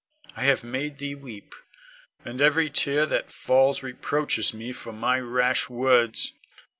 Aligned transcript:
I 0.35 0.45
have 0.45 0.63
made 0.63 0.97
thee 0.97 1.13
weep, 1.13 1.53
and 2.25 2.41
every 2.41 2.71
tear 2.71 3.05
that 3.05 3.29
falls 3.31 3.83
reproaches 3.83 4.51
me 4.51 4.71
for 4.73 4.91
my 4.91 5.19
rash 5.19 5.69
words. 5.69 6.33